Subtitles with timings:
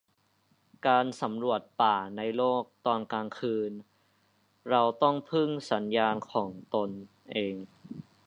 [0.87, 3.71] การสำรวจป่าในโลก ตอนกลางคืน
[4.69, 6.89] เราต้องพึ่งสัญญาณของตน
[7.31, 7.55] เอง